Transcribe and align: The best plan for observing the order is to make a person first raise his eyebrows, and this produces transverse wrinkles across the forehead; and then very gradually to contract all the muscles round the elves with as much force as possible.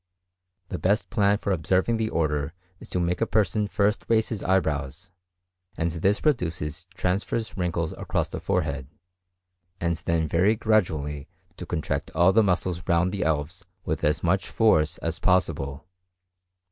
The 0.69 0.79
best 0.79 1.11
plan 1.11 1.37
for 1.37 1.51
observing 1.51 1.97
the 1.97 2.09
order 2.09 2.53
is 2.79 2.89
to 2.89 2.99
make 2.99 3.21
a 3.21 3.27
person 3.27 3.67
first 3.67 4.03
raise 4.07 4.29
his 4.29 4.41
eyebrows, 4.41 5.11
and 5.77 5.91
this 5.91 6.19
produces 6.19 6.87
transverse 6.95 7.55
wrinkles 7.55 7.91
across 7.93 8.27
the 8.27 8.39
forehead; 8.39 8.87
and 9.79 9.97
then 9.97 10.27
very 10.27 10.55
gradually 10.55 11.27
to 11.55 11.67
contract 11.67 12.09
all 12.15 12.33
the 12.33 12.41
muscles 12.41 12.81
round 12.87 13.11
the 13.11 13.23
elves 13.23 13.63
with 13.85 14.03
as 14.03 14.23
much 14.23 14.49
force 14.49 14.97
as 14.97 15.19
possible. 15.19 15.85